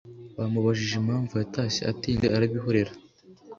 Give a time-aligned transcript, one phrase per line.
[0.37, 2.91] Bamubajije impamvu yatashye atinze arabihorera